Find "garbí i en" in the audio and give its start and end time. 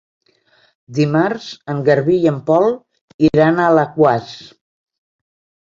1.91-2.41